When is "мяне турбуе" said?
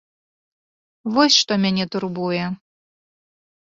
1.69-2.43